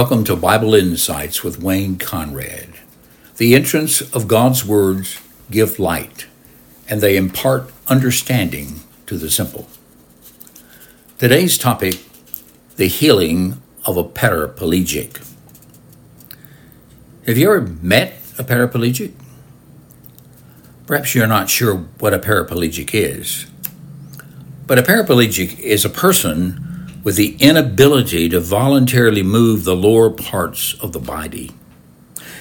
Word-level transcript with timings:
Welcome 0.00 0.24
to 0.24 0.34
Bible 0.34 0.74
Insights 0.74 1.44
with 1.44 1.62
Wayne 1.62 1.98
Conrad. 1.98 2.70
The 3.36 3.54
entrance 3.54 4.00
of 4.14 4.28
God's 4.28 4.64
words 4.64 5.20
give 5.50 5.78
light, 5.78 6.26
and 6.88 7.02
they 7.02 7.18
impart 7.18 7.70
understanding 7.86 8.80
to 9.04 9.18
the 9.18 9.30
simple. 9.30 9.68
Today's 11.18 11.58
topic 11.58 12.02
the 12.76 12.86
healing 12.86 13.60
of 13.84 13.98
a 13.98 14.02
paraplegic. 14.02 15.22
Have 17.26 17.36
you 17.36 17.52
ever 17.52 17.60
met 17.60 18.14
a 18.38 18.42
paraplegic? 18.42 19.12
Perhaps 20.86 21.14
you're 21.14 21.26
not 21.26 21.50
sure 21.50 21.76
what 21.98 22.14
a 22.14 22.18
paraplegic 22.18 22.94
is. 22.94 23.44
But 24.66 24.78
a 24.78 24.82
paraplegic 24.82 25.58
is 25.58 25.84
a 25.84 25.90
person 25.90 26.69
with 27.02 27.16
the 27.16 27.36
inability 27.38 28.28
to 28.28 28.40
voluntarily 28.40 29.22
move 29.22 29.64
the 29.64 29.76
lower 29.76 30.10
parts 30.10 30.74
of 30.80 30.92
the 30.92 30.98
body. 30.98 31.50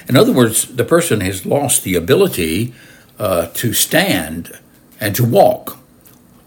In 0.07 0.17
other 0.17 0.33
words, 0.33 0.65
the 0.65 0.83
person 0.83 1.21
has 1.21 1.45
lost 1.45 1.83
the 1.83 1.95
ability 1.95 2.73
uh, 3.17 3.47
to 3.53 3.73
stand 3.73 4.59
and 4.99 5.15
to 5.15 5.23
walk, 5.23 5.77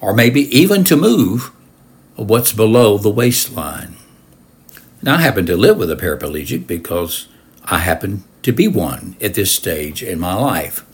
or 0.00 0.12
maybe 0.12 0.42
even 0.56 0.84
to 0.84 0.96
move 0.96 1.52
what's 2.16 2.52
below 2.52 2.98
the 2.98 3.10
waistline. 3.10 3.96
Now, 5.02 5.14
I 5.14 5.20
happen 5.20 5.46
to 5.46 5.56
live 5.56 5.78
with 5.78 5.90
a 5.90 5.96
paraplegic 5.96 6.66
because 6.66 7.28
I 7.64 7.78
happen 7.78 8.24
to 8.42 8.52
be 8.52 8.68
one 8.68 9.16
at 9.20 9.34
this 9.34 9.52
stage 9.52 10.02
in 10.02 10.18
my 10.18 10.34
life. 10.34 10.84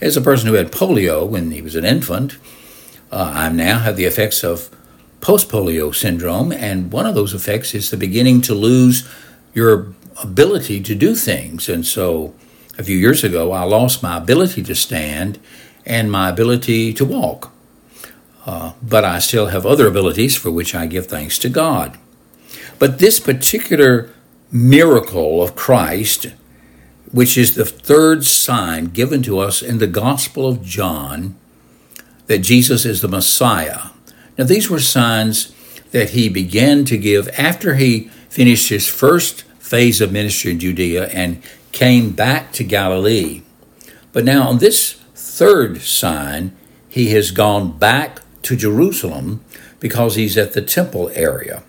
As 0.00 0.16
a 0.16 0.20
person 0.20 0.48
who 0.48 0.54
had 0.54 0.72
polio 0.72 1.26
when 1.26 1.50
he 1.50 1.62
was 1.62 1.76
an 1.76 1.84
infant, 1.84 2.36
uh, 3.10 3.32
I 3.34 3.48
now 3.50 3.78
have 3.78 3.96
the 3.96 4.04
effects 4.04 4.42
of 4.42 4.70
post 5.24 5.48
polio 5.48 5.92
syndrome, 5.94 6.52
and 6.52 6.92
one 6.92 7.06
of 7.06 7.14
those 7.14 7.32
effects 7.32 7.74
is 7.74 7.90
the 7.90 7.96
beginning 7.96 8.42
to 8.42 8.54
lose 8.54 9.08
your 9.54 9.94
ability 10.22 10.82
to 10.82 10.94
do 10.94 11.14
things. 11.14 11.66
And 11.66 11.86
so 11.86 12.34
a 12.76 12.84
few 12.84 12.98
years 12.98 13.24
ago, 13.24 13.50
I 13.52 13.62
lost 13.62 14.02
my 14.02 14.18
ability 14.18 14.62
to 14.64 14.74
stand 14.74 15.38
and 15.86 16.12
my 16.12 16.28
ability 16.28 16.92
to 16.92 17.06
walk. 17.06 17.50
Uh, 18.44 18.74
but 18.82 19.02
I 19.02 19.18
still 19.18 19.46
have 19.46 19.64
other 19.64 19.88
abilities 19.88 20.36
for 20.36 20.50
which 20.50 20.74
I 20.74 20.84
give 20.84 21.06
thanks 21.06 21.38
to 21.38 21.48
God. 21.48 21.96
But 22.78 22.98
this 22.98 23.18
particular 23.18 24.10
miracle 24.52 25.42
of 25.42 25.56
Christ, 25.56 26.26
which 27.12 27.38
is 27.38 27.54
the 27.54 27.64
third 27.64 28.26
sign 28.26 28.86
given 28.86 29.22
to 29.22 29.38
us 29.38 29.62
in 29.62 29.78
the 29.78 29.86
Gospel 29.86 30.46
of 30.46 30.62
John, 30.62 31.34
that 32.26 32.40
Jesus 32.40 32.84
is 32.84 33.00
the 33.00 33.08
Messiah, 33.08 33.93
now, 34.36 34.44
these 34.44 34.68
were 34.68 34.80
signs 34.80 35.54
that 35.92 36.10
he 36.10 36.28
began 36.28 36.84
to 36.86 36.98
give 36.98 37.28
after 37.38 37.76
he 37.76 38.08
finished 38.28 38.68
his 38.68 38.88
first 38.88 39.42
phase 39.60 40.00
of 40.00 40.12
ministry 40.12 40.50
in 40.50 40.58
Judea 40.58 41.08
and 41.08 41.42
came 41.70 42.10
back 42.10 42.52
to 42.52 42.64
Galilee. 42.64 43.42
But 44.12 44.24
now, 44.24 44.48
on 44.48 44.58
this 44.58 44.94
third 45.14 45.82
sign, 45.82 46.56
he 46.88 47.10
has 47.10 47.30
gone 47.30 47.78
back 47.78 48.20
to 48.42 48.56
Jerusalem 48.56 49.44
because 49.80 50.16
he's 50.16 50.36
at 50.36 50.52
the 50.52 50.62
temple 50.62 51.10
area. 51.14 51.62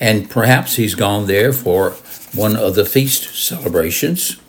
And 0.00 0.30
perhaps 0.30 0.76
he's 0.76 0.94
gone 0.94 1.26
there 1.26 1.52
for 1.52 1.90
one 2.34 2.56
of 2.56 2.74
the 2.74 2.84
feast 2.84 3.34
celebrations. 3.34 4.40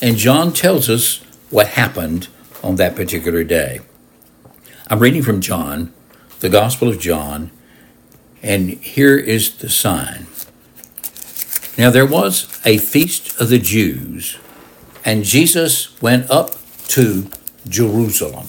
And 0.00 0.16
John 0.16 0.52
tells 0.52 0.90
us 0.90 1.18
what 1.50 1.68
happened 1.68 2.28
on 2.62 2.76
that 2.76 2.96
particular 2.96 3.44
day. 3.44 3.80
I'm 4.88 4.98
reading 4.98 5.22
from 5.22 5.40
John 5.40 5.92
the 6.44 6.50
Gospel 6.50 6.90
of 6.90 7.00
John, 7.00 7.50
and 8.42 8.68
here 8.68 9.16
is 9.16 9.56
the 9.56 9.70
sign. 9.70 10.26
Now 11.78 11.88
there 11.88 12.04
was 12.04 12.60
a 12.66 12.76
feast 12.76 13.40
of 13.40 13.48
the 13.48 13.58
Jews, 13.58 14.36
and 15.06 15.24
Jesus 15.24 15.98
went 16.02 16.30
up 16.30 16.50
to 16.88 17.30
Jerusalem. 17.66 18.48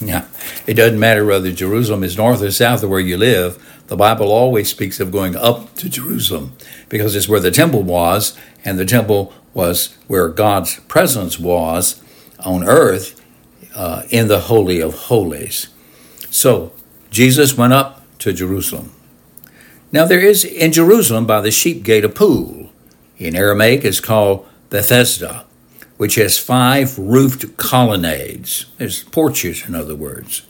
Now, 0.00 0.24
it 0.66 0.74
doesn't 0.74 0.98
matter 0.98 1.26
whether 1.26 1.52
Jerusalem 1.52 2.04
is 2.04 2.16
north 2.16 2.40
or 2.40 2.50
south 2.50 2.82
of 2.82 2.88
where 2.88 3.00
you 3.00 3.18
live, 3.18 3.62
the 3.88 3.96
Bible 3.96 4.32
always 4.32 4.70
speaks 4.70 4.98
of 4.98 5.12
going 5.12 5.36
up 5.36 5.74
to 5.74 5.90
Jerusalem 5.90 6.56
because 6.88 7.14
it's 7.14 7.28
where 7.28 7.38
the 7.38 7.50
temple 7.50 7.82
was, 7.82 8.34
and 8.64 8.78
the 8.78 8.86
temple 8.86 9.34
was 9.52 9.94
where 10.06 10.28
God's 10.28 10.80
presence 10.88 11.38
was 11.38 12.02
on 12.40 12.66
earth 12.66 13.22
uh, 13.74 14.04
in 14.08 14.28
the 14.28 14.40
Holy 14.40 14.80
of 14.80 14.94
Holies. 14.94 15.68
So, 16.30 16.72
Jesus 17.10 17.56
went 17.56 17.72
up 17.72 18.02
to 18.18 18.32
Jerusalem. 18.32 18.92
Now 19.92 20.04
there 20.04 20.20
is 20.20 20.44
in 20.44 20.72
Jerusalem 20.72 21.26
by 21.26 21.40
the 21.40 21.50
sheep 21.50 21.82
gate 21.82 22.04
a 22.04 22.08
pool. 22.08 22.70
In 23.18 23.36
Aramaic 23.36 23.84
it's 23.84 24.00
called 24.00 24.46
Bethesda, 24.70 25.44
which 25.96 26.16
has 26.16 26.38
five 26.38 26.98
roofed 26.98 27.56
colonnades. 27.56 28.66
There's 28.78 29.04
porches, 29.04 29.66
in 29.66 29.74
other 29.74 29.94
words. 29.94 30.46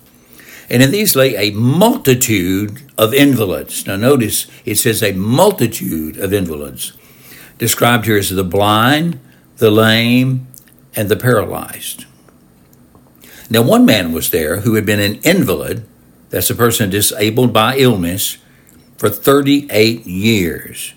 And 0.68 0.82
in 0.82 0.90
these 0.90 1.14
lay 1.14 1.36
a 1.36 1.54
multitude 1.54 2.82
of 2.98 3.14
invalids. 3.14 3.86
Now 3.86 3.96
notice 3.96 4.46
it 4.64 4.76
says 4.76 5.02
a 5.02 5.12
multitude 5.12 6.16
of 6.16 6.32
invalids, 6.32 6.92
described 7.58 8.06
here 8.06 8.16
as 8.16 8.30
the 8.30 8.42
blind, 8.42 9.20
the 9.58 9.70
lame, 9.70 10.48
and 10.96 11.08
the 11.08 11.16
paralyzed. 11.16 12.06
Now 13.48 13.62
one 13.62 13.86
man 13.86 14.12
was 14.12 14.30
there 14.30 14.60
who 14.60 14.74
had 14.74 14.86
been 14.86 14.98
an 14.98 15.20
invalid 15.22 15.86
that's 16.30 16.50
a 16.50 16.54
person 16.54 16.90
disabled 16.90 17.52
by 17.52 17.76
illness 17.76 18.38
for 18.96 19.08
38 19.08 20.06
years. 20.06 20.94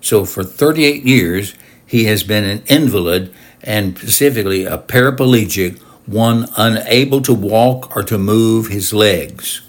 So 0.00 0.24
for 0.24 0.44
38 0.44 1.04
years, 1.04 1.54
he 1.86 2.04
has 2.04 2.22
been 2.22 2.44
an 2.44 2.62
invalid 2.66 3.34
and 3.62 3.96
specifically 3.96 4.64
a 4.64 4.78
paraplegic, 4.78 5.78
one 6.06 6.48
unable 6.56 7.20
to 7.22 7.34
walk 7.34 7.94
or 7.96 8.02
to 8.04 8.18
move 8.18 8.68
his 8.68 8.92
legs. 8.92 9.62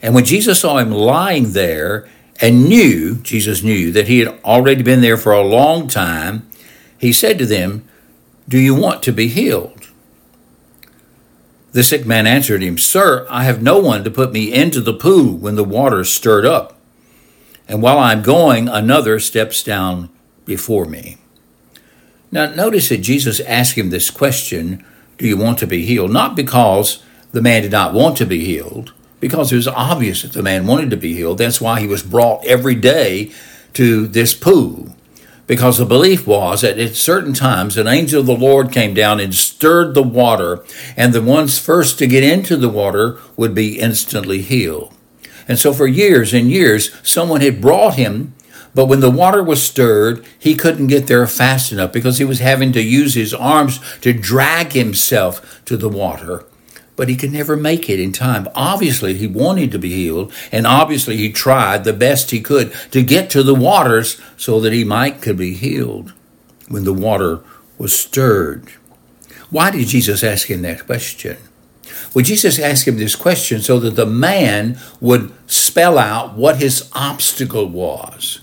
And 0.00 0.14
when 0.14 0.24
Jesus 0.24 0.60
saw 0.60 0.78
him 0.78 0.90
lying 0.90 1.52
there 1.52 2.08
and 2.40 2.68
knew, 2.68 3.16
Jesus 3.16 3.62
knew 3.62 3.90
that 3.92 4.06
he 4.06 4.20
had 4.20 4.40
already 4.44 4.82
been 4.82 5.00
there 5.00 5.16
for 5.16 5.32
a 5.32 5.42
long 5.42 5.88
time, 5.88 6.48
he 6.98 7.12
said 7.12 7.38
to 7.38 7.46
them, 7.46 7.88
Do 8.48 8.58
you 8.58 8.74
want 8.74 9.02
to 9.04 9.12
be 9.12 9.28
healed? 9.28 9.77
The 11.78 11.84
sick 11.84 12.04
man 12.04 12.26
answered 12.26 12.60
him, 12.60 12.76
Sir, 12.76 13.24
I 13.30 13.44
have 13.44 13.62
no 13.62 13.78
one 13.78 14.02
to 14.02 14.10
put 14.10 14.32
me 14.32 14.52
into 14.52 14.80
the 14.80 14.92
pool 14.92 15.36
when 15.36 15.54
the 15.54 15.62
water 15.62 16.00
is 16.00 16.12
stirred 16.12 16.44
up. 16.44 16.76
And 17.68 17.80
while 17.80 18.00
I'm 18.00 18.20
going, 18.20 18.66
another 18.66 19.20
steps 19.20 19.62
down 19.62 20.08
before 20.44 20.86
me. 20.86 21.18
Now, 22.32 22.46
notice 22.46 22.88
that 22.88 22.98
Jesus 22.98 23.38
asked 23.38 23.78
him 23.78 23.90
this 23.90 24.10
question 24.10 24.84
Do 25.18 25.28
you 25.28 25.36
want 25.36 25.60
to 25.60 25.68
be 25.68 25.86
healed? 25.86 26.10
Not 26.10 26.34
because 26.34 27.00
the 27.30 27.40
man 27.40 27.62
did 27.62 27.70
not 27.70 27.94
want 27.94 28.16
to 28.16 28.26
be 28.26 28.44
healed, 28.44 28.92
because 29.20 29.52
it 29.52 29.56
was 29.56 29.68
obvious 29.68 30.22
that 30.22 30.32
the 30.32 30.42
man 30.42 30.66
wanted 30.66 30.90
to 30.90 30.96
be 30.96 31.14
healed. 31.14 31.38
That's 31.38 31.60
why 31.60 31.78
he 31.78 31.86
was 31.86 32.02
brought 32.02 32.44
every 32.44 32.74
day 32.74 33.30
to 33.74 34.08
this 34.08 34.34
pool 34.34 34.96
because 35.48 35.78
the 35.78 35.86
belief 35.86 36.26
was 36.26 36.60
that 36.60 36.78
at 36.78 36.94
certain 36.94 37.32
times 37.32 37.76
an 37.76 37.88
angel 37.88 38.20
of 38.20 38.26
the 38.26 38.36
Lord 38.36 38.70
came 38.70 38.94
down 38.94 39.18
and 39.18 39.34
stirred 39.34 39.94
the 39.94 40.02
water, 40.02 40.62
and 40.96 41.12
the 41.12 41.22
ones 41.22 41.58
first 41.58 41.98
to 41.98 42.06
get 42.06 42.22
into 42.22 42.56
the 42.56 42.68
water 42.68 43.18
would 43.36 43.54
be 43.54 43.80
instantly 43.80 44.42
healed. 44.42 44.94
And 45.48 45.58
so 45.58 45.72
for 45.72 45.86
years 45.86 46.34
and 46.34 46.50
years, 46.50 46.94
someone 47.02 47.40
had 47.40 47.62
brought 47.62 47.94
him, 47.94 48.34
but 48.74 48.86
when 48.86 49.00
the 49.00 49.10
water 49.10 49.42
was 49.42 49.62
stirred, 49.62 50.24
he 50.38 50.54
couldn't 50.54 50.88
get 50.88 51.06
there 51.06 51.26
fast 51.26 51.72
enough 51.72 51.92
because 51.92 52.18
he 52.18 52.24
was 52.24 52.40
having 52.40 52.70
to 52.72 52.82
use 52.82 53.14
his 53.14 53.32
arms 53.32 53.80
to 54.02 54.12
drag 54.12 54.72
himself 54.72 55.64
to 55.64 55.78
the 55.78 55.88
water 55.88 56.44
but 56.98 57.08
he 57.08 57.16
could 57.16 57.32
never 57.32 57.56
make 57.56 57.88
it 57.88 58.00
in 58.00 58.10
time. 58.10 58.48
Obviously, 58.56 59.14
he 59.14 59.28
wanted 59.28 59.70
to 59.70 59.78
be 59.78 59.90
healed, 59.90 60.32
and 60.50 60.66
obviously, 60.66 61.16
he 61.16 61.30
tried 61.30 61.84
the 61.84 61.92
best 61.92 62.32
he 62.32 62.40
could 62.40 62.72
to 62.90 63.04
get 63.04 63.30
to 63.30 63.44
the 63.44 63.54
waters 63.54 64.20
so 64.36 64.58
that 64.58 64.72
he 64.72 64.82
might 64.82 65.22
could 65.22 65.36
be 65.36 65.54
healed 65.54 66.12
when 66.66 66.82
the 66.82 66.92
water 66.92 67.40
was 67.78 67.96
stirred. 67.96 68.68
Why 69.48 69.70
did 69.70 69.86
Jesus 69.86 70.24
ask 70.24 70.50
him 70.50 70.62
that 70.62 70.86
question? 70.86 71.36
Well, 72.12 72.24
Jesus 72.24 72.58
asked 72.58 72.88
him 72.88 72.98
this 72.98 73.14
question 73.14 73.60
so 73.60 73.78
that 73.78 73.94
the 73.94 74.04
man 74.04 74.76
would 75.00 75.32
spell 75.48 75.98
out 75.98 76.36
what 76.36 76.56
his 76.56 76.90
obstacle 76.94 77.68
was. 77.68 78.40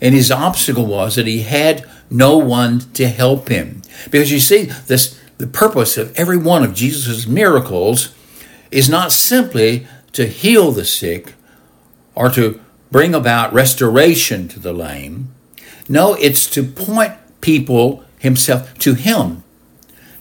And 0.00 0.16
his 0.16 0.32
obstacle 0.32 0.86
was 0.86 1.14
that 1.14 1.28
he 1.28 1.42
had 1.42 1.88
no 2.10 2.38
one 2.38 2.80
to 2.94 3.06
help 3.06 3.48
him. 3.48 3.82
Because 4.10 4.32
you 4.32 4.40
see, 4.40 4.64
this 4.64 5.20
the 5.44 5.50
purpose 5.50 5.98
of 5.98 6.16
every 6.16 6.38
one 6.38 6.62
of 6.64 6.72
Jesus' 6.72 7.26
miracles 7.26 8.14
is 8.70 8.88
not 8.88 9.12
simply 9.12 9.86
to 10.12 10.26
heal 10.26 10.72
the 10.72 10.86
sick 10.86 11.34
or 12.14 12.30
to 12.30 12.58
bring 12.90 13.14
about 13.14 13.52
restoration 13.52 14.48
to 14.48 14.58
the 14.58 14.72
lame. 14.72 15.34
No, 15.86 16.14
it's 16.14 16.48
to 16.52 16.62
point 16.62 17.12
people 17.42 18.04
himself 18.18 18.72
to 18.78 18.94
him, 18.94 19.44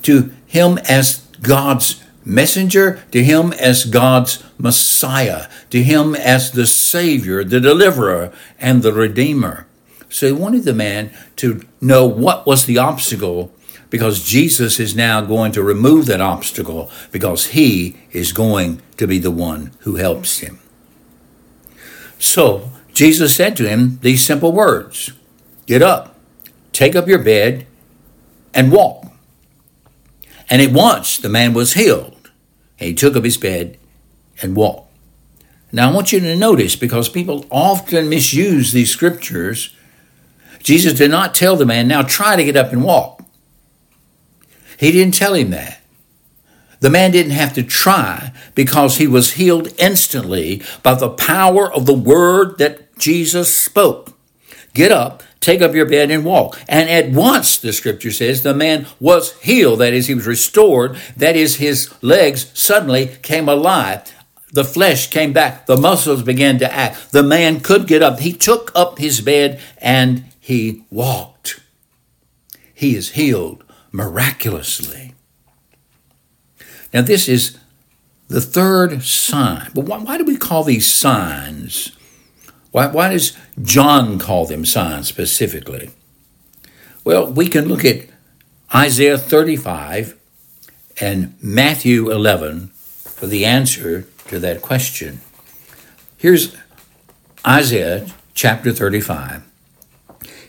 to 0.01 0.33
him 0.45 0.77
as 0.89 1.25
God's 1.41 2.03
messenger, 2.25 3.01
to 3.11 3.23
him 3.23 3.53
as 3.53 3.85
God's 3.85 4.43
Messiah, 4.57 5.47
to 5.69 5.81
him 5.83 6.15
as 6.15 6.51
the 6.51 6.67
Savior, 6.67 7.45
the 7.45 7.61
Deliverer, 7.61 8.33
and 8.59 8.83
the 8.83 8.91
Redeemer. 8.91 9.67
So 10.09 10.27
he 10.27 10.33
wanted 10.33 10.65
the 10.65 10.73
man 10.73 11.11
to 11.37 11.65
know 11.79 12.05
what 12.05 12.45
was 12.45 12.65
the 12.65 12.77
obstacle 12.77 13.53
because 13.93 14.23
Jesus 14.23 14.79
is 14.79 14.95
now 14.95 15.21
going 15.21 15.51
to 15.51 15.61
remove 15.61 16.07
that 16.07 16.19
obstacle 16.19 16.89
because 17.11 17.49
he 17.49 17.95
is 18.11 18.33
going 18.33 18.81
to 18.97 19.05
be 19.05 19.19
the 19.19 19.29
one 19.29 19.69
who 19.81 19.97
helps 19.97 20.39
him. 20.39 20.57
So 22.17 22.71
Jesus 22.95 23.35
said 23.35 23.55
to 23.57 23.69
him 23.69 23.99
these 24.01 24.25
simple 24.25 24.51
words 24.51 25.13
Get 25.67 25.83
up, 25.83 26.15
take 26.71 26.95
up 26.95 27.07
your 27.07 27.21
bed, 27.21 27.67
and 28.51 28.71
walk. 28.71 29.05
And 30.49 30.59
at 30.59 30.71
once 30.71 31.17
the 31.17 31.29
man 31.29 31.53
was 31.53 31.73
healed. 31.73 32.31
He 32.77 32.95
took 32.95 33.15
up 33.15 33.23
his 33.23 33.37
bed 33.37 33.77
and 34.41 34.55
walked. 34.55 34.91
Now 35.71 35.91
I 35.91 35.93
want 35.93 36.11
you 36.11 36.19
to 36.19 36.35
notice 36.35 36.75
because 36.75 37.09
people 37.09 37.45
often 37.51 38.09
misuse 38.09 38.71
these 38.71 38.89
scriptures. 38.89 39.75
Jesus 40.63 40.93
did 40.93 41.11
not 41.11 41.35
tell 41.35 41.55
the 41.55 41.67
man, 41.67 41.87
now 41.87 42.01
try 42.01 42.35
to 42.35 42.43
get 42.43 42.57
up 42.57 42.71
and 42.71 42.83
walk. 42.83 43.22
He 44.77 44.91
didn't 44.91 45.13
tell 45.13 45.33
him 45.33 45.51
that. 45.51 45.79
The 46.83 46.89
man 46.89 47.11
didn't 47.11 47.31
have 47.31 47.53
to 47.53 47.63
try 47.63 48.33
because 48.55 48.97
he 48.97 49.07
was 49.07 49.33
healed 49.33 49.69
instantly 49.79 50.61
by 50.83 50.95
the 50.95 51.09
power 51.09 51.71
of 51.71 51.85
the 51.85 51.93
word 51.93 52.57
that 52.57 52.97
Jesus 52.97 53.57
spoke. 53.57 54.11
Get 54.73 54.91
up, 54.91 55.23
take 55.39 55.61
up 55.61 55.73
your 55.73 55.85
bed 55.85 56.11
and 56.11 56.25
walk. 56.25 56.59
And 56.67 56.89
at 56.89 57.11
once, 57.11 57.57
the 57.57 57.71
scripture 57.71 58.11
says, 58.11 58.43
the 58.43 58.53
man 58.53 58.87
was 58.99 59.39
healed. 59.39 59.79
That 59.79 59.93
is, 59.93 60.07
he 60.07 60.15
was 60.15 60.27
restored. 60.27 60.97
That 61.15 61.37
is, 61.37 61.55
his 61.55 61.93
legs 62.01 62.51
suddenly 62.53 63.11
came 63.21 63.47
alive. 63.47 64.13
The 64.51 64.65
flesh 64.65 65.09
came 65.09 65.31
back. 65.31 65.67
The 65.67 65.77
muscles 65.77 66.21
began 66.21 66.59
to 66.59 66.73
act. 66.73 67.13
The 67.13 67.23
man 67.23 67.61
could 67.61 67.87
get 67.87 68.03
up. 68.03 68.19
He 68.19 68.33
took 68.33 68.73
up 68.75 68.99
his 68.99 69.21
bed 69.21 69.61
and 69.77 70.25
he 70.37 70.83
walked. 70.91 71.61
He 72.73 72.95
is 72.95 73.11
healed 73.11 73.63
miraculously. 73.93 75.13
Now, 76.93 77.01
this 77.01 77.29
is 77.29 77.57
the 78.27 78.41
third 78.41 79.03
sign. 79.03 79.71
But 79.73 79.85
why, 79.85 79.99
why 79.99 80.17
do 80.17 80.25
we 80.25 80.35
call 80.35 80.63
these 80.63 80.87
signs? 80.87 81.95
Why, 82.71 82.87
why 82.87 83.09
does 83.09 83.37
John 83.61 84.19
call 84.19 84.45
them 84.45 84.65
signs 84.65 85.07
specifically? 85.07 85.91
Well, 87.03 87.31
we 87.31 87.47
can 87.47 87.65
look 87.65 87.85
at 87.85 88.07
Isaiah 88.73 89.17
35 89.17 90.17
and 90.99 91.35
Matthew 91.41 92.09
11 92.09 92.67
for 92.69 93.27
the 93.27 93.45
answer 93.45 94.07
to 94.27 94.39
that 94.39 94.61
question. 94.61 95.21
Here's 96.17 96.55
Isaiah 97.45 98.07
chapter 98.33 98.71
35. 98.71 99.43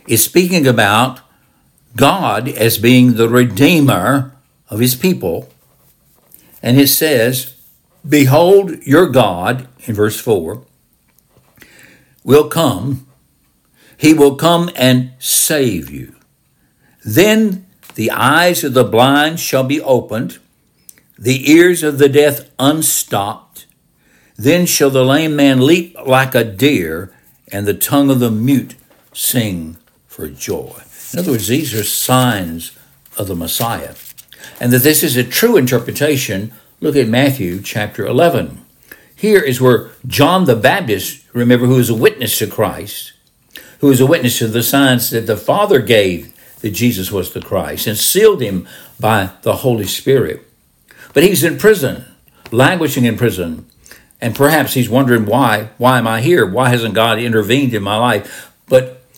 It's 0.06 0.22
speaking 0.22 0.66
about 0.66 1.20
God 1.96 2.48
as 2.48 2.78
being 2.78 3.14
the 3.14 3.28
redeemer 3.28 4.34
of 4.68 4.80
his 4.80 4.94
people. 4.94 5.48
And 6.62 6.78
it 6.78 6.88
says, 6.88 7.54
Behold, 8.06 8.82
your 8.86 9.08
God, 9.08 9.68
in 9.86 9.94
verse 9.94 10.20
4, 10.20 10.62
will 12.24 12.48
come, 12.48 13.06
he 13.96 14.12
will 14.12 14.36
come 14.36 14.70
and 14.74 15.12
save 15.18 15.90
you. 15.90 16.14
Then 17.04 17.66
the 17.94 18.10
eyes 18.10 18.64
of 18.64 18.74
the 18.74 18.84
blind 18.84 19.40
shall 19.40 19.64
be 19.64 19.80
opened, 19.80 20.38
the 21.18 21.50
ears 21.50 21.82
of 21.82 21.98
the 21.98 22.08
deaf 22.08 22.50
unstopped. 22.58 23.66
Then 24.36 24.66
shall 24.66 24.90
the 24.90 25.04
lame 25.04 25.36
man 25.36 25.64
leap 25.64 25.96
like 26.04 26.34
a 26.34 26.44
deer, 26.44 27.14
and 27.52 27.66
the 27.66 27.74
tongue 27.74 28.10
of 28.10 28.18
the 28.18 28.30
mute 28.30 28.74
sing 29.12 29.76
for 30.06 30.28
joy. 30.28 30.82
In 31.14 31.20
other 31.20 31.30
words, 31.30 31.46
these 31.46 31.72
are 31.72 31.84
signs 31.84 32.76
of 33.16 33.28
the 33.28 33.36
Messiah. 33.36 33.94
And 34.58 34.72
that 34.72 34.82
this 34.82 35.04
is 35.04 35.16
a 35.16 35.22
true 35.22 35.56
interpretation, 35.56 36.52
look 36.80 36.96
at 36.96 37.06
Matthew 37.06 37.62
chapter 37.62 38.04
11. 38.04 38.60
Here 39.14 39.38
is 39.38 39.60
where 39.60 39.90
John 40.08 40.46
the 40.46 40.56
Baptist, 40.56 41.24
remember, 41.32 41.66
who 41.66 41.78
is 41.78 41.88
a 41.88 41.94
witness 41.94 42.36
to 42.38 42.48
Christ, 42.48 43.12
who 43.78 43.92
is 43.92 44.00
a 44.00 44.06
witness 44.06 44.40
to 44.40 44.48
the 44.48 44.64
signs 44.64 45.10
that 45.10 45.28
the 45.28 45.36
Father 45.36 45.78
gave 45.78 46.34
that 46.62 46.72
Jesus 46.72 47.12
was 47.12 47.32
the 47.32 47.40
Christ 47.40 47.86
and 47.86 47.96
sealed 47.96 48.40
him 48.40 48.66
by 48.98 49.30
the 49.42 49.58
Holy 49.58 49.86
Spirit. 49.86 50.44
But 51.12 51.22
he's 51.22 51.44
in 51.44 51.58
prison, 51.58 52.06
languishing 52.50 53.04
in 53.04 53.16
prison. 53.16 53.66
And 54.20 54.34
perhaps 54.34 54.74
he's 54.74 54.90
wondering 54.90 55.26
why, 55.26 55.68
why 55.78 55.98
am 55.98 56.08
I 56.08 56.22
here? 56.22 56.44
Why 56.44 56.70
hasn't 56.70 56.94
God 56.94 57.20
intervened 57.20 57.72
in 57.72 57.84
my 57.84 57.98
life? 57.98 58.52
But 58.66 59.03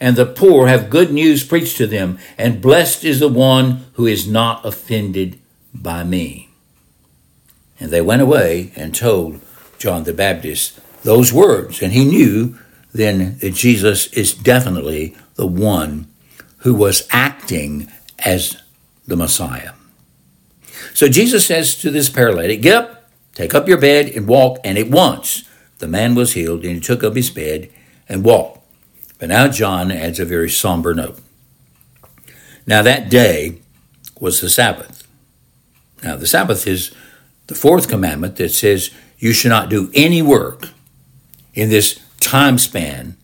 and 0.00 0.16
the 0.16 0.26
poor 0.26 0.66
have 0.66 0.90
good 0.90 1.12
news 1.12 1.44
preached 1.44 1.76
to 1.78 1.86
them, 1.86 2.18
and 2.36 2.60
blessed 2.60 3.04
is 3.04 3.20
the 3.20 3.28
one 3.28 3.86
who 3.94 4.06
is 4.06 4.28
not 4.28 4.64
offended 4.64 5.38
by 5.74 6.04
me. 6.04 6.48
And 7.78 7.90
they 7.90 8.00
went 8.00 8.22
away 8.22 8.72
and 8.76 8.94
told 8.94 9.40
John 9.78 10.04
the 10.04 10.14
Baptist 10.14 10.80
those 11.02 11.32
words, 11.32 11.82
and 11.82 11.92
he 11.92 12.04
knew 12.04 12.58
then 12.92 13.38
that 13.38 13.54
Jesus 13.54 14.06
is 14.12 14.32
definitely 14.32 15.16
the 15.34 15.46
one 15.46 16.08
who 16.58 16.74
was 16.74 17.06
acting 17.10 17.90
as 18.24 18.56
the 19.06 19.16
Messiah. 19.16 19.72
So 20.94 21.08
Jesus 21.08 21.46
says 21.46 21.76
to 21.76 21.90
this 21.90 22.08
paralytic, 22.08 22.62
Get 22.62 22.76
up, 22.76 23.10
take 23.34 23.54
up 23.54 23.68
your 23.68 23.78
bed, 23.78 24.08
and 24.08 24.26
walk. 24.26 24.58
And 24.64 24.78
at 24.78 24.88
once 24.88 25.44
the 25.78 25.86
man 25.86 26.14
was 26.14 26.32
healed, 26.32 26.64
and 26.64 26.74
he 26.74 26.80
took 26.80 27.04
up 27.04 27.14
his 27.14 27.30
bed 27.30 27.68
and 28.08 28.24
walked. 28.24 28.65
But 29.18 29.30
now 29.30 29.48
John 29.48 29.90
adds 29.90 30.20
a 30.20 30.24
very 30.24 30.50
somber 30.50 30.94
note. 30.94 31.18
Now 32.66 32.82
that 32.82 33.08
day 33.08 33.60
was 34.20 34.40
the 34.40 34.50
Sabbath. 34.50 35.06
Now 36.02 36.16
the 36.16 36.26
Sabbath 36.26 36.66
is 36.66 36.92
the 37.46 37.54
fourth 37.54 37.88
commandment 37.88 38.36
that 38.36 38.50
says 38.50 38.90
you 39.18 39.32
should 39.32 39.50
not 39.50 39.70
do 39.70 39.90
any 39.94 40.20
work 40.20 40.68
in 41.54 41.70
this 41.70 41.98
time 42.20 42.58
span, 42.58 43.16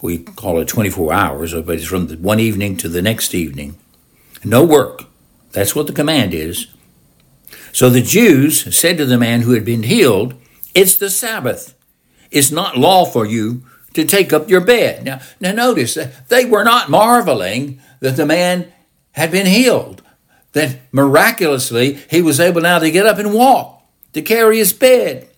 we 0.00 0.18
call 0.18 0.60
it 0.60 0.68
24 0.68 1.12
hours, 1.12 1.54
but 1.54 1.76
it's 1.76 1.86
from 1.86 2.08
one 2.22 2.38
evening 2.38 2.76
to 2.76 2.88
the 2.88 3.02
next 3.02 3.34
evening. 3.34 3.76
No 4.44 4.64
work. 4.64 5.04
That's 5.52 5.74
what 5.74 5.88
the 5.88 5.92
command 5.92 6.32
is. 6.32 6.68
So 7.72 7.90
the 7.90 8.00
Jews 8.00 8.74
said 8.76 8.96
to 8.98 9.06
the 9.06 9.18
man 9.18 9.40
who 9.40 9.52
had 9.52 9.64
been 9.64 9.82
healed, 9.82 10.34
It's 10.74 10.96
the 10.96 11.10
Sabbath. 11.10 11.74
It's 12.30 12.52
not 12.52 12.78
law 12.78 13.04
for 13.04 13.26
you 13.26 13.64
to 13.94 14.04
take 14.04 14.32
up 14.32 14.50
your 14.50 14.60
bed. 14.60 15.04
Now, 15.04 15.20
now 15.40 15.52
notice, 15.52 15.94
that 15.94 16.28
they 16.28 16.44
were 16.44 16.64
not 16.64 16.90
marveling 16.90 17.80
that 18.00 18.16
the 18.16 18.26
man 18.26 18.72
had 19.12 19.30
been 19.30 19.46
healed, 19.46 20.02
that 20.52 20.78
miraculously 20.92 21.94
he 22.10 22.22
was 22.22 22.40
able 22.40 22.60
now 22.60 22.78
to 22.78 22.90
get 22.90 23.06
up 23.06 23.18
and 23.18 23.34
walk, 23.34 23.82
to 24.12 24.22
carry 24.22 24.58
his 24.58 24.72
bed 24.72 25.28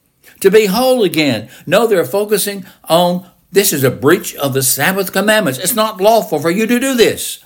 to 0.41 0.51
be 0.51 0.67
whole 0.67 1.05
again. 1.05 1.49
No, 1.67 1.87
they're 1.87 2.05
focusing 2.05 2.65
on 2.85 3.29
this 3.53 3.73
is 3.73 3.85
a 3.85 3.91
breach 3.91 4.35
of 4.37 4.55
the 4.55 4.63
Sabbath 4.63 5.13
commandments. 5.13 5.59
It's 5.59 5.75
not 5.75 6.01
lawful 6.01 6.39
for 6.39 6.51
you 6.51 6.67
to 6.67 6.81
do 6.81 6.95
this. 6.95 7.45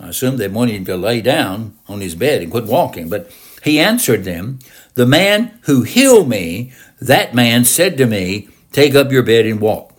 I 0.00 0.08
assume 0.08 0.36
they 0.36 0.48
wanted 0.48 0.74
him 0.74 0.84
to 0.86 0.96
lay 0.96 1.20
down 1.20 1.78
on 1.88 2.00
his 2.00 2.14
bed 2.14 2.42
and 2.42 2.50
quit 2.50 2.64
walking, 2.64 3.08
but 3.08 3.30
he 3.62 3.78
answered 3.78 4.24
them, 4.24 4.58
The 4.94 5.06
man 5.06 5.58
who 5.62 5.82
healed 5.82 6.28
me, 6.28 6.72
that 7.00 7.34
man 7.34 7.64
said 7.64 7.96
to 7.98 8.06
me, 8.06 8.48
Take 8.72 8.94
up 8.94 9.12
your 9.12 9.22
bed 9.22 9.46
and 9.46 9.60
walk. 9.60 9.93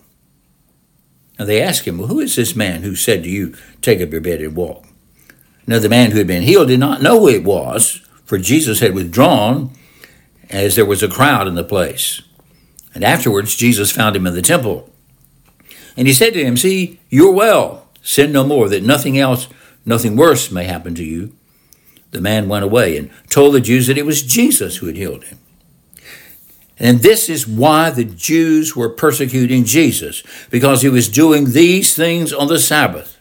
And 1.38 1.48
they 1.48 1.60
asked 1.60 1.86
him, 1.86 1.98
Well, 1.98 2.08
who 2.08 2.20
is 2.20 2.36
this 2.36 2.56
man 2.56 2.82
who 2.82 2.94
said 2.94 3.22
to 3.22 3.28
you, 3.28 3.54
Take 3.82 4.00
up 4.00 4.12
your 4.12 4.20
bed 4.20 4.40
and 4.40 4.56
walk? 4.56 4.86
Now, 5.66 5.78
the 5.78 5.88
man 5.88 6.12
who 6.12 6.18
had 6.18 6.26
been 6.26 6.44
healed 6.44 6.68
did 6.68 6.80
not 6.80 7.02
know 7.02 7.20
who 7.20 7.28
it 7.28 7.44
was, 7.44 8.00
for 8.24 8.38
Jesus 8.38 8.80
had 8.80 8.94
withdrawn 8.94 9.70
as 10.48 10.76
there 10.76 10.86
was 10.86 11.02
a 11.02 11.08
crowd 11.08 11.48
in 11.48 11.54
the 11.54 11.64
place. 11.64 12.22
And 12.94 13.04
afterwards, 13.04 13.56
Jesus 13.56 13.90
found 13.90 14.16
him 14.16 14.26
in 14.26 14.34
the 14.34 14.42
temple. 14.42 14.90
And 15.96 16.06
he 16.06 16.14
said 16.14 16.34
to 16.34 16.44
him, 16.44 16.56
See, 16.56 17.00
you're 17.08 17.32
well. 17.32 17.88
Sin 18.02 18.30
no 18.30 18.44
more, 18.46 18.68
that 18.68 18.84
nothing 18.84 19.18
else, 19.18 19.48
nothing 19.84 20.16
worse 20.16 20.50
may 20.50 20.64
happen 20.64 20.94
to 20.94 21.04
you. 21.04 21.32
The 22.12 22.20
man 22.20 22.48
went 22.48 22.64
away 22.64 22.96
and 22.96 23.10
told 23.28 23.54
the 23.54 23.60
Jews 23.60 23.88
that 23.88 23.98
it 23.98 24.06
was 24.06 24.22
Jesus 24.22 24.76
who 24.76 24.86
had 24.86 24.96
healed 24.96 25.24
him. 25.24 25.38
And 26.78 27.00
this 27.00 27.28
is 27.28 27.48
why 27.48 27.90
the 27.90 28.04
Jews 28.04 28.76
were 28.76 28.90
persecuting 28.90 29.64
Jesus, 29.64 30.22
because 30.50 30.82
he 30.82 30.88
was 30.88 31.08
doing 31.08 31.52
these 31.52 31.94
things 31.94 32.32
on 32.32 32.48
the 32.48 32.58
Sabbath. 32.58 33.18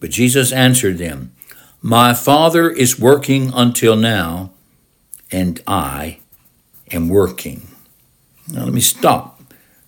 But 0.00 0.10
Jesus 0.10 0.52
answered 0.52 0.98
them, 0.98 1.32
My 1.80 2.12
Father 2.12 2.70
is 2.70 3.00
working 3.00 3.52
until 3.54 3.96
now, 3.96 4.50
and 5.32 5.62
I 5.66 6.18
am 6.90 7.08
working. 7.08 7.68
Now, 8.48 8.64
let 8.64 8.74
me 8.74 8.80
stop 8.80 9.40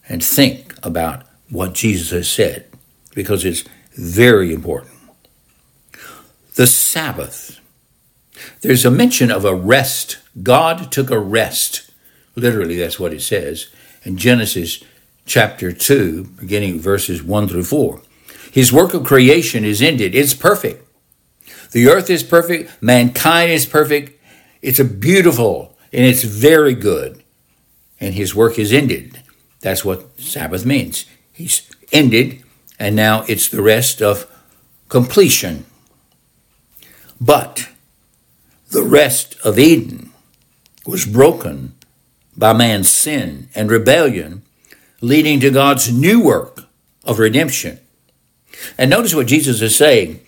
and 0.09 0.25
think 0.25 0.75
about 0.83 1.25
what 1.51 1.75
Jesus 1.75 2.11
has 2.11 2.31
said 2.31 2.67
because 3.15 3.45
it's 3.45 3.65
very 3.95 4.53
important. 4.53 4.93
The 6.55 6.67
Sabbath. 6.67 7.61
There's 8.63 8.85
a 8.85 8.91
mention 8.91 9.31
of 9.31 9.45
a 9.45 9.55
rest. 9.55 10.19
God 10.43 10.91
took 10.91 11.11
a 11.11 11.19
rest. 11.19 11.90
Literally, 12.41 12.79
that's 12.79 12.99
what 12.99 13.13
it 13.13 13.21
says 13.21 13.69
in 14.03 14.17
Genesis 14.17 14.83
chapter 15.27 15.73
2, 15.73 16.25
beginning 16.41 16.81
verses 16.81 17.23
1 17.23 17.49
through 17.49 17.65
4. 17.65 18.01
His 18.51 18.73
work 18.73 18.95
of 18.95 19.05
creation 19.05 19.63
is 19.63 19.83
ended. 19.83 20.15
It's 20.15 20.33
perfect. 20.33 20.83
The 21.73 21.87
earth 21.89 22.09
is 22.09 22.23
perfect. 22.23 22.83
Mankind 22.83 23.53
is 23.53 23.67
perfect. 23.67 24.19
It's 24.63 24.83
beautiful 24.83 25.77
and 25.93 26.05
it's 26.05 26.25
very 26.25 26.75
good. 26.75 27.23
And 28.01 28.15
his 28.15 28.35
work 28.35 28.59
is 28.59 28.73
ended. 28.73 29.21
That's 29.61 29.85
what 29.85 30.19
Sabbath 30.19 30.65
means. 30.65 31.05
He's 31.33 31.71
ended, 31.93 32.43
and 32.79 32.97
now 32.97 33.25
it's 33.29 33.49
the 33.49 33.61
rest 33.61 34.01
of 34.01 34.27
completion. 34.89 35.67
But 37.21 37.69
the 38.71 38.83
rest 38.83 39.37
of 39.45 39.59
Eden 39.59 40.13
was 40.87 41.05
broken 41.05 41.75
by 42.41 42.55
man's 42.55 42.91
sin 42.91 43.49
and 43.55 43.71
rebellion, 43.71 44.43
leading 45.03 45.39
to 45.41 45.51
God's 45.51 45.93
new 45.93 46.23
work 46.23 46.63
of 47.05 47.19
redemption. 47.19 47.79
And 48.79 48.91
notice 48.91 49.15
what 49.15 49.27
Jesus 49.27 49.61
is 49.61 49.77
saying. 49.77 50.21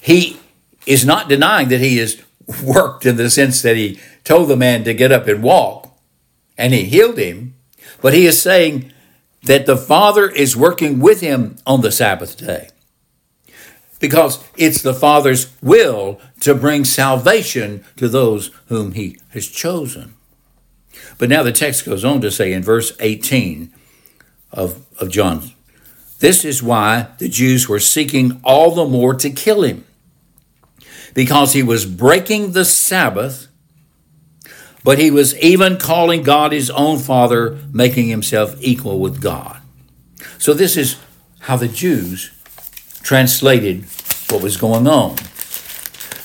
He 0.00 0.40
is 0.86 1.04
not 1.04 1.28
denying 1.28 1.68
that 1.68 1.80
he 1.80 1.98
has 1.98 2.20
worked 2.64 3.04
in 3.04 3.16
the 3.16 3.28
sense 3.28 3.60
that 3.62 3.76
he 3.76 4.00
told 4.24 4.48
the 4.48 4.56
man 4.56 4.82
to 4.84 4.94
get 4.94 5.12
up 5.12 5.28
and 5.28 5.42
walk 5.42 5.94
and 6.56 6.72
he 6.72 6.84
healed 6.84 7.18
him, 7.18 7.54
but 8.00 8.14
he 8.14 8.24
is 8.24 8.40
saying 8.40 8.90
that 9.42 9.66
the 9.66 9.76
Father 9.76 10.28
is 10.28 10.56
working 10.56 10.98
with 10.98 11.20
him 11.20 11.56
on 11.66 11.82
the 11.82 11.92
Sabbath 11.92 12.38
day 12.38 12.70
because 14.00 14.42
it's 14.56 14.80
the 14.80 14.94
Father's 14.94 15.52
will 15.62 16.18
to 16.40 16.54
bring 16.54 16.84
salvation 16.84 17.84
to 17.96 18.08
those 18.08 18.50
whom 18.68 18.92
he 18.92 19.18
has 19.30 19.46
chosen. 19.46 20.14
But 21.18 21.28
now 21.28 21.42
the 21.42 21.52
text 21.52 21.84
goes 21.84 22.04
on 22.04 22.20
to 22.20 22.30
say 22.30 22.52
in 22.52 22.62
verse 22.62 22.96
18 23.00 23.72
of, 24.52 24.86
of 24.98 25.10
John, 25.10 25.50
this 26.20 26.44
is 26.44 26.62
why 26.62 27.08
the 27.18 27.28
Jews 27.28 27.68
were 27.68 27.80
seeking 27.80 28.40
all 28.42 28.72
the 28.72 28.86
more 28.86 29.14
to 29.14 29.30
kill 29.30 29.62
him 29.62 29.84
because 31.14 31.52
he 31.52 31.62
was 31.62 31.84
breaking 31.84 32.52
the 32.52 32.64
Sabbath, 32.64 33.48
but 34.84 34.98
he 34.98 35.10
was 35.10 35.36
even 35.38 35.76
calling 35.76 36.22
God 36.22 36.52
his 36.52 36.70
own 36.70 36.98
Father, 36.98 37.58
making 37.72 38.08
himself 38.08 38.54
equal 38.60 39.00
with 39.00 39.20
God. 39.20 39.60
So, 40.38 40.54
this 40.54 40.76
is 40.76 40.96
how 41.40 41.56
the 41.56 41.68
Jews 41.68 42.30
translated 43.02 43.84
what 44.30 44.42
was 44.42 44.56
going 44.56 44.86
on. 44.86 45.16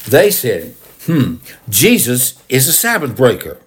They 0.08 0.30
said, 0.30 0.76
hmm, 1.06 1.38
Jesus 1.70 2.42
is 2.50 2.68
a 2.68 2.74
Sabbath 2.74 3.16
breaker. 3.16 3.58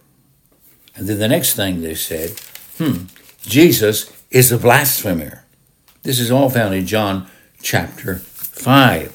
And 0.96 1.06
then 1.06 1.18
the 1.18 1.28
next 1.28 1.54
thing 1.54 1.82
they 1.82 1.94
said, 1.94 2.40
hmm, 2.78 3.04
Jesus 3.42 4.12
is 4.30 4.50
a 4.50 4.58
blasphemer. 4.58 5.44
This 6.02 6.18
is 6.18 6.30
all 6.30 6.50
found 6.50 6.74
in 6.74 6.86
John 6.86 7.28
chapter 7.62 8.16
5. 8.16 9.12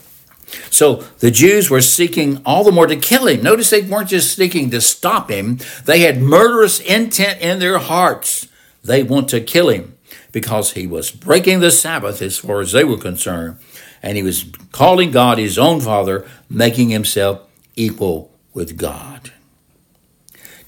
So 0.69 0.95
the 1.19 1.31
Jews 1.31 1.69
were 1.69 1.81
seeking 1.81 2.41
all 2.45 2.63
the 2.63 2.71
more 2.71 2.87
to 2.87 2.95
kill 2.95 3.27
him. 3.27 3.41
Notice 3.41 3.69
they 3.69 3.81
weren't 3.81 4.09
just 4.09 4.35
seeking 4.35 4.69
to 4.71 4.81
stop 4.81 5.29
him, 5.29 5.59
they 5.85 5.99
had 5.99 6.21
murderous 6.21 6.79
intent 6.79 7.41
in 7.41 7.59
their 7.59 7.79
hearts. 7.79 8.47
They 8.83 9.03
want 9.03 9.29
to 9.29 9.41
kill 9.41 9.69
him 9.69 9.97
because 10.31 10.73
he 10.73 10.87
was 10.87 11.11
breaking 11.11 11.59
the 11.59 11.71
Sabbath 11.71 12.21
as 12.21 12.37
far 12.37 12.61
as 12.61 12.71
they 12.71 12.83
were 12.83 12.97
concerned, 12.97 13.57
and 14.01 14.17
he 14.17 14.23
was 14.23 14.45
calling 14.71 15.11
God 15.11 15.37
his 15.37 15.57
own 15.57 15.81
Father, 15.81 16.27
making 16.49 16.89
himself 16.89 17.47
equal 17.75 18.31
with 18.53 18.77
God. 18.77 19.31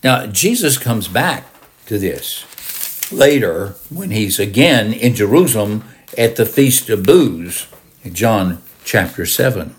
Now, 0.04 0.26
Jesus 0.28 0.78
comes 0.78 1.08
back 1.08 1.46
to 1.86 1.98
this 1.98 3.12
later 3.12 3.76
when 3.90 4.12
he's 4.12 4.38
again 4.38 4.92
in 4.92 5.16
Jerusalem 5.16 5.86
at 6.18 6.36
the 6.36 6.46
Feast 6.46 6.90
of 6.90 7.04
Booths, 7.04 7.68
John 8.12 8.62
chapter 8.84 9.26
7. 9.26 9.74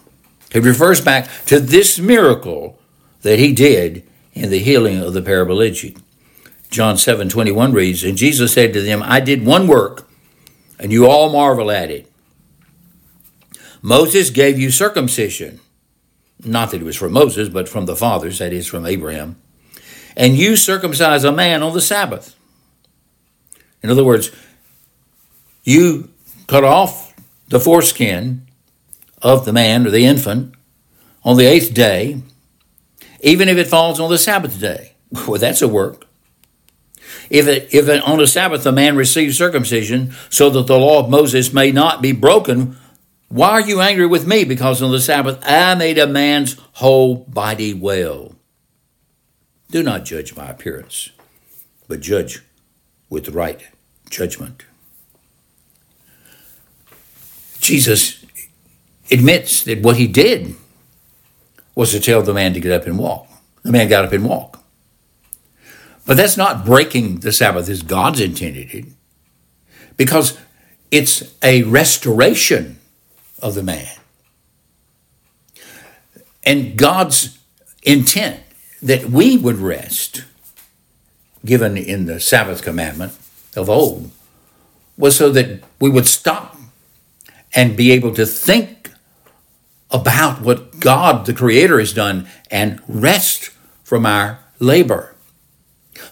He 0.53 0.61
refers 0.61 1.01
back 1.01 1.29
to 1.47 1.61
this 1.61 1.99
miracle 1.99 2.79
that 3.23 3.39
he 3.39 3.53
did 3.53 4.07
in 4.33 4.51
the 4.51 4.61
healing 4.61 4.99
of 4.99 5.13
the 5.13 5.23
paralytic. 5.23 5.97
John 6.71 6.97
7 6.97 7.29
21 7.29 7.73
reads, 7.73 8.03
And 8.03 8.17
Jesus 8.17 8.55
said 8.55 8.73
to 8.73 8.81
them, 8.81 9.03
I 9.03 9.21
did 9.21 9.45
one 9.45 9.67
work, 9.69 10.09
and 10.79 10.91
you 10.91 11.07
all 11.07 11.31
marvel 11.31 11.71
at 11.71 11.91
it. 11.91 12.11
Moses 13.83 14.31
gave 14.31 14.59
you 14.59 14.71
circumcision. 14.71 15.61
Not 16.43 16.71
that 16.71 16.81
it 16.81 16.85
was 16.85 16.97
from 16.97 17.13
Moses, 17.13 17.49
but 17.49 17.69
from 17.69 17.87
the 17.87 17.95
fathers, 17.95 18.39
that 18.39 18.53
is, 18.53 18.67
from 18.67 18.87
Abraham. 18.87 19.37
And 20.17 20.37
you 20.37 20.57
circumcise 20.57 21.25
a 21.25 21.33
man 21.33 21.63
on 21.63 21.73
the 21.73 21.81
Sabbath. 21.81 22.37
In 23.83 23.91
other 23.91 24.05
words, 24.05 24.31
you 25.65 26.11
cut 26.47 26.65
off 26.65 27.15
the 27.49 27.61
foreskin 27.61 28.47
of 29.23 29.45
the 29.45 29.53
man 29.53 29.87
or 29.87 29.91
the 29.91 30.05
infant 30.05 30.55
on 31.25 31.37
the 31.37 31.47
eighth 31.47 31.73
day, 31.75 32.23
even 33.21 33.49
if 33.49 33.57
it 33.57 33.67
falls 33.67 33.99
on 33.99 34.11
the 34.11 34.19
Sabbath 34.19 34.61
day. 34.61 34.93
Well, 35.29 35.39
that's 35.39 35.63
a 35.63 35.69
work. 35.69 36.07
If, 37.31 37.47
it, 37.47 37.73
if 37.73 37.89
it, 37.89 38.03
on 38.03 38.19
the 38.19 38.27
Sabbath 38.27 38.67
a 38.67 38.73
man 38.73 38.97
receives 38.97 39.39
circumcision 39.39 40.13
so 40.29 40.51
that 40.51 40.67
the 40.67 40.79
law 40.79 41.01
of 41.01 41.09
Moses 41.09 41.53
may 41.53 41.71
not 41.71 42.03
be 42.03 42.13
broken, 42.13 42.77
why 43.29 43.51
are 43.51 43.61
you 43.61 43.81
angry 43.81 44.07
with 44.07 44.27
me? 44.27 44.45
Because 44.45 44.83
on 44.83 44.91
the 44.91 45.01
Sabbath 45.01 45.39
I 45.43 45.75
made 45.77 45.99
a 45.99 46.07
man's 46.07 46.57
whole 46.73 47.17
body 47.17 47.75
well. 47.75 48.34
Do 49.75 49.83
not 49.83 50.05
judge 50.05 50.37
my 50.37 50.47
appearance, 50.47 51.11
but 51.89 51.99
judge 51.99 52.45
with 53.11 53.31
right 53.31 53.61
judgment. 54.09 54.63
Jesus 57.59 58.25
admits 59.11 59.65
that 59.65 59.83
what 59.83 59.97
he 59.97 60.07
did 60.07 60.55
was 61.75 61.91
to 61.91 61.99
tell 61.99 62.23
the 62.23 62.33
man 62.33 62.55
to 62.55 62.61
get 62.61 62.71
up 62.71 62.87
and 62.87 63.01
walk. 63.01 63.27
The 63.65 63.73
man 63.73 63.89
got 63.89 64.05
up 64.05 64.13
and 64.13 64.25
walked. 64.25 64.63
But 66.07 66.19
that's 66.19 66.37
not 66.37 66.65
breaking 66.65 67.19
the 67.19 67.33
Sabbath 67.33 67.69
as 67.69 67.83
God's 67.83 68.21
intended 68.21 68.73
it, 68.73 68.85
because 69.97 70.39
it's 70.93 71.35
a 71.43 71.65
restoration 71.65 72.79
of 73.43 73.57
the 73.57 73.65
man. 73.65 73.97
And 76.45 76.79
God's 76.79 77.41
intent 77.83 78.44
that 78.85 79.07
we 79.07 79.39
would 79.39 79.57
rest, 79.57 80.25
given 81.45 81.77
in 81.79 82.05
the 82.05 82.21
Sabbath 82.21 82.63
commandment 82.63 83.17
of 83.57 83.71
old, 83.71 84.11
was 84.99 85.17
so 85.17 85.31
that 85.31 85.63
we 85.81 85.89
would 85.89 86.07
stop 86.07 86.57
and 87.55 87.77
be 87.77 87.91
able 87.93 88.15
to 88.15 88.27
think 88.27 88.91
about 89.91 90.43
what 90.43 90.81
God, 90.81 91.25
the 91.25 91.33
Creator, 91.33 91.79
has 91.79 91.95
done 91.95 92.29
and 92.51 92.81
rest 92.87 93.51
from 93.85 94.05
our 94.05 94.41
labor. 94.59 95.15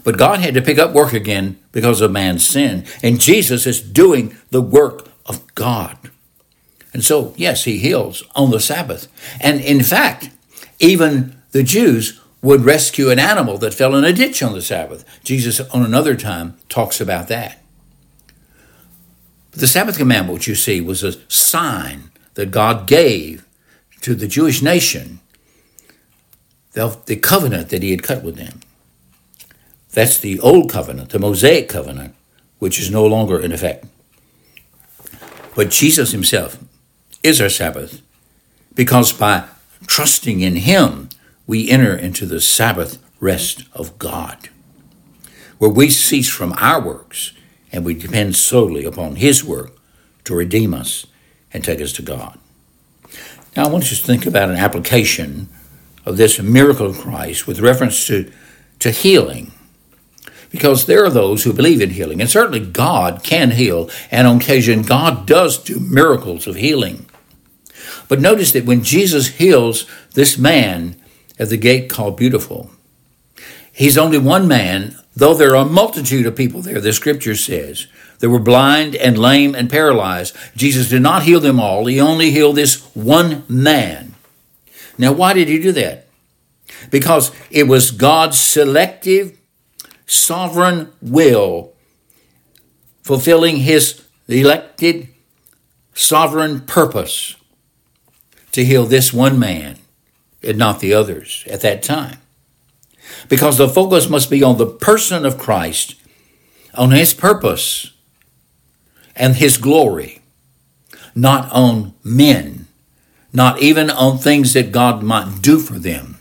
But 0.02 0.16
God 0.16 0.40
had 0.40 0.54
to 0.54 0.62
pick 0.62 0.78
up 0.78 0.92
work 0.94 1.12
again 1.12 1.58
because 1.72 2.00
of 2.00 2.10
man's 2.10 2.46
sin. 2.46 2.86
And 3.02 3.20
Jesus 3.20 3.66
is 3.66 3.82
doing 3.82 4.34
the 4.50 4.62
work 4.62 5.08
of 5.26 5.54
God. 5.54 5.98
And 6.94 7.04
so, 7.04 7.34
yes, 7.36 7.64
he 7.64 7.78
heals 7.78 8.22
on 8.34 8.50
the 8.50 8.60
Sabbath. 8.60 9.08
And 9.40 9.60
in 9.60 9.82
fact, 9.82 10.30
even 10.78 11.36
the 11.50 11.62
Jews 11.62 12.21
would 12.42 12.64
rescue 12.64 13.08
an 13.08 13.20
animal 13.20 13.56
that 13.58 13.72
fell 13.72 13.94
in 13.94 14.04
a 14.04 14.12
ditch 14.12 14.42
on 14.42 14.52
the 14.52 14.60
Sabbath. 14.60 15.04
Jesus, 15.22 15.60
on 15.60 15.84
another 15.84 16.16
time, 16.16 16.56
talks 16.68 17.00
about 17.00 17.28
that. 17.28 17.62
The 19.52 19.68
Sabbath 19.68 19.96
commandment, 19.96 20.46
you 20.46 20.54
see, 20.54 20.80
was 20.80 21.04
a 21.04 21.14
sign 21.30 22.10
that 22.34 22.50
God 22.50 22.86
gave 22.86 23.46
to 24.00 24.14
the 24.14 24.26
Jewish 24.26 24.60
nation 24.60 25.20
the 26.72 27.18
covenant 27.20 27.68
that 27.68 27.82
he 27.82 27.90
had 27.90 28.02
cut 28.02 28.24
with 28.24 28.36
them. 28.36 28.60
That's 29.92 30.18
the 30.18 30.40
old 30.40 30.70
covenant, 30.70 31.10
the 31.10 31.18
Mosaic 31.18 31.68
covenant, 31.68 32.14
which 32.58 32.80
is 32.80 32.90
no 32.90 33.06
longer 33.06 33.38
in 33.38 33.52
effect. 33.52 33.84
But 35.54 35.70
Jesus 35.70 36.12
himself 36.12 36.58
is 37.22 37.40
our 37.40 37.50
Sabbath 37.50 38.00
because 38.74 39.12
by 39.12 39.44
trusting 39.86 40.40
in 40.40 40.56
him, 40.56 41.10
we 41.46 41.70
enter 41.70 41.96
into 41.96 42.26
the 42.26 42.40
Sabbath 42.40 43.02
rest 43.20 43.64
of 43.72 43.98
God, 43.98 44.48
where 45.58 45.70
we 45.70 45.90
cease 45.90 46.28
from 46.28 46.52
our 46.54 46.80
works 46.80 47.32
and 47.72 47.84
we 47.84 47.94
depend 47.94 48.36
solely 48.36 48.84
upon 48.84 49.16
his 49.16 49.44
work 49.44 49.76
to 50.24 50.34
redeem 50.34 50.74
us 50.74 51.06
and 51.52 51.64
take 51.64 51.80
us 51.80 51.92
to 51.94 52.02
God. 52.02 52.38
Now, 53.56 53.66
I 53.66 53.68
want 53.68 53.90
you 53.90 53.96
to 53.96 54.02
think 54.02 54.26
about 54.26 54.50
an 54.50 54.56
application 54.56 55.48
of 56.04 56.16
this 56.16 56.40
miracle 56.40 56.86
of 56.86 56.98
Christ 56.98 57.46
with 57.46 57.60
reference 57.60 58.06
to, 58.06 58.30
to 58.80 58.90
healing. 58.90 59.52
Because 60.50 60.84
there 60.84 61.04
are 61.04 61.10
those 61.10 61.44
who 61.44 61.52
believe 61.52 61.80
in 61.80 61.90
healing, 61.90 62.20
and 62.20 62.28
certainly 62.28 62.60
God 62.60 63.22
can 63.22 63.52
heal, 63.52 63.88
and 64.10 64.26
on 64.26 64.36
occasion, 64.36 64.82
God 64.82 65.26
does 65.26 65.56
do 65.56 65.80
miracles 65.80 66.46
of 66.46 66.56
healing. 66.56 67.06
But 68.08 68.20
notice 68.20 68.52
that 68.52 68.66
when 68.66 68.82
Jesus 68.82 69.28
heals 69.28 69.86
this 70.12 70.36
man 70.36 70.96
at 71.42 71.48
the 71.48 71.56
gate 71.56 71.90
called 71.90 72.16
Beautiful, 72.16 72.70
he's 73.72 73.98
only 73.98 74.16
one 74.16 74.46
man, 74.46 74.96
though 75.16 75.34
there 75.34 75.56
are 75.56 75.66
a 75.66 75.68
multitude 75.68 76.24
of 76.24 76.36
people 76.36 76.62
there, 76.62 76.80
the 76.80 76.92
scripture 76.92 77.34
says. 77.34 77.88
They 78.20 78.28
were 78.28 78.38
blind 78.38 78.94
and 78.94 79.18
lame 79.18 79.56
and 79.56 79.68
paralyzed. 79.68 80.36
Jesus 80.54 80.88
did 80.88 81.02
not 81.02 81.24
heal 81.24 81.40
them 81.40 81.58
all, 81.58 81.86
he 81.86 82.00
only 82.00 82.30
healed 82.30 82.56
this 82.56 82.80
one 82.94 83.44
man. 83.48 84.14
Now, 84.96 85.12
why 85.12 85.32
did 85.32 85.48
he 85.48 85.58
do 85.58 85.72
that? 85.72 86.06
Because 86.90 87.32
it 87.50 87.64
was 87.64 87.90
God's 87.90 88.38
selective, 88.38 89.36
sovereign 90.06 90.92
will 91.02 91.72
fulfilling 93.02 93.56
his 93.56 94.04
elected, 94.28 95.08
sovereign 95.92 96.60
purpose 96.60 97.34
to 98.52 98.64
heal 98.64 98.86
this 98.86 99.12
one 99.12 99.40
man 99.40 99.78
and 100.42 100.58
not 100.58 100.80
the 100.80 100.94
others 100.94 101.44
at 101.48 101.60
that 101.60 101.82
time. 101.82 102.18
Because 103.28 103.58
the 103.58 103.68
focus 103.68 104.08
must 104.08 104.30
be 104.30 104.42
on 104.42 104.58
the 104.58 104.66
person 104.66 105.24
of 105.24 105.38
Christ, 105.38 105.96
on 106.74 106.90
his 106.90 107.14
purpose 107.14 107.92
and 109.14 109.36
his 109.36 109.56
glory, 109.56 110.22
not 111.14 111.50
on 111.52 111.94
men, 112.02 112.66
not 113.32 113.60
even 113.60 113.90
on 113.90 114.18
things 114.18 114.52
that 114.54 114.72
God 114.72 115.02
might 115.02 115.42
do 115.42 115.58
for 115.58 115.78
them, 115.78 116.18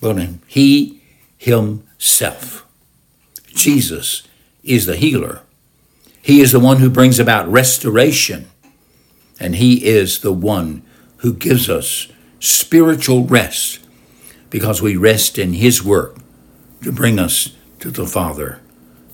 but 0.00 0.18
on 0.18 0.40
he 0.46 1.02
himself. 1.38 2.66
Jesus 3.54 4.22
is 4.62 4.86
the 4.86 4.96
healer. 4.96 5.40
He 6.22 6.40
is 6.40 6.52
the 6.52 6.60
one 6.60 6.78
who 6.78 6.90
brings 6.90 7.18
about 7.18 7.50
restoration, 7.50 8.50
and 9.38 9.56
he 9.56 9.86
is 9.86 10.20
the 10.20 10.32
one 10.32 10.82
who 11.18 11.32
gives 11.32 11.68
us 11.68 12.08
spiritual 12.40 13.26
rest 13.26 13.78
because 14.48 14.82
we 14.82 14.96
rest 14.96 15.38
in 15.38 15.52
His 15.52 15.84
work 15.84 16.16
to 16.82 16.90
bring 16.90 17.18
us 17.18 17.56
to 17.78 17.90
the 17.90 18.06
Father 18.06 18.60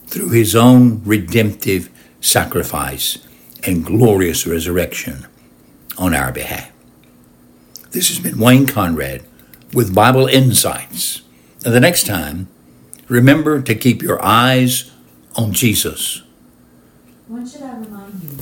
through 0.06 0.30
His 0.30 0.56
own 0.56 1.02
redemptive 1.04 1.90
sacrifice 2.20 3.18
and 3.64 3.84
glorious 3.84 4.46
resurrection 4.46 5.26
on 5.98 6.14
our 6.14 6.32
behalf. 6.32 6.70
This 7.90 8.08
has 8.08 8.18
been 8.18 8.38
Wayne 8.38 8.66
Conrad 8.66 9.24
with 9.72 9.94
Bible 9.94 10.26
Insights. 10.26 11.22
And 11.64 11.74
the 11.74 11.80
next 11.80 12.06
time, 12.06 12.48
remember 13.08 13.60
to 13.62 13.74
keep 13.74 14.02
your 14.02 14.22
eyes 14.24 14.90
on 15.34 15.52
Jesus. 15.52 16.22
When 17.26 17.46
should 17.48 17.62
I 17.62 17.78
remind 17.78 18.22
you? 18.22 18.35